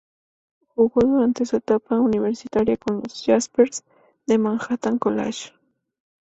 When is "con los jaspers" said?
2.75-3.83